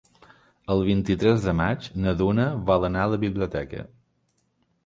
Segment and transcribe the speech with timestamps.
[0.75, 3.87] El vint-i-tres de maig na Duna vol anar a la biblioteca.